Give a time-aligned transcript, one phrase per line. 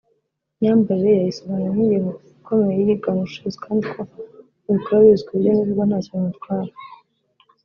[0.53, 2.09] Imyambarire ye ayisobanura nk’ingingo
[2.39, 3.99] ikomeye yigana ubushishozi kandi ko
[4.69, 6.71] abikora abizi kuburyo n’ibivugwa ntacyo bimutwara